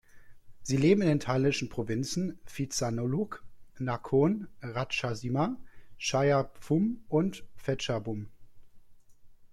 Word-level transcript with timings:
Sie 0.63 0.77
leben 0.77 1.03
in 1.03 1.09
den 1.09 1.19
thailändischen 1.19 1.69
Provinzen 1.69 2.39
Phitsanulok, 2.45 3.43
Nakhon 3.77 4.47
Ratchasima, 4.63 5.57
Chaiyaphum 5.99 7.03
und 7.07 7.45
Phetchabun. 7.55 8.31